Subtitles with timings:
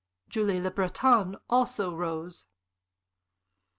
[0.29, 2.47] Julie Le Breton also rose.